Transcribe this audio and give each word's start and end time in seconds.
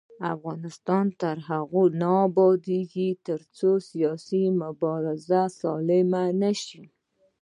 افغانستان 0.33 1.05
تر 1.21 1.37
هغو 1.49 1.83
نه 2.01 2.11
ابادیږي، 2.27 3.09
ترڅو 3.27 3.71
سیاسي 3.91 4.43
مبارزه 4.61 5.41
سالمه 5.59 6.23
نشي. 6.41 6.83